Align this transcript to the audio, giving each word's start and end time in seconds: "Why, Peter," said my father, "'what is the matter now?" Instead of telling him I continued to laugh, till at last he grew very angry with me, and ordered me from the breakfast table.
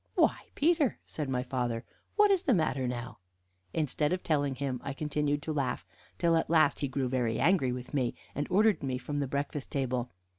"Why, 0.15 0.47
Peter," 0.55 0.97
said 1.05 1.29
my 1.29 1.43
father, 1.43 1.85
"'what 2.15 2.31
is 2.31 2.41
the 2.41 2.55
matter 2.55 2.87
now?" 2.87 3.19
Instead 3.71 4.11
of 4.11 4.23
telling 4.23 4.55
him 4.55 4.81
I 4.83 4.93
continued 4.93 5.43
to 5.43 5.53
laugh, 5.53 5.85
till 6.17 6.35
at 6.37 6.49
last 6.49 6.79
he 6.79 6.87
grew 6.87 7.07
very 7.07 7.39
angry 7.39 7.71
with 7.71 7.93
me, 7.93 8.15
and 8.33 8.47
ordered 8.49 8.81
me 8.81 8.97
from 8.97 9.19
the 9.19 9.27
breakfast 9.27 9.69
table. 9.69 10.09